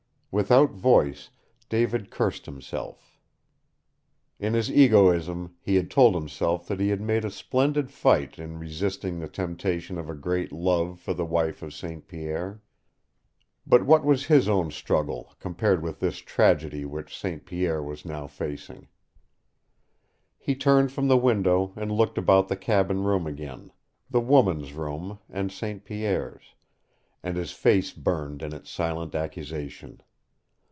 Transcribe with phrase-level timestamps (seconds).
[0.33, 1.29] Without voice
[1.67, 3.19] David cursed himself.
[4.39, 8.57] In his egoism he had told himself that he had made a splendid fight in
[8.57, 12.07] resisting the temptation of a great love for the wife of St.
[12.07, 12.61] Pierre.
[13.67, 17.45] But what was his own struggle compared with this tragedy which St.
[17.45, 18.87] Pierre was now facing?
[20.37, 23.73] He turned from the window and looked about the cabin room again
[24.09, 25.83] the woman's room and St.
[25.83, 26.53] Pierre's
[27.21, 29.99] and his face burned in its silent accusation.